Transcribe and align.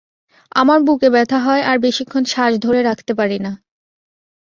আমার 0.55 0.79
বুকে 0.83 1.09
ব্যথা 1.09 1.39
হয় 1.39 1.63
আর 1.63 1.77
বেশিক্ষণ 1.79 2.23
শ্বাস 2.25 2.53
ধরে 2.57 2.81
রাখতে 2.83 3.11
পারি 3.13 3.37
না। 3.39 3.51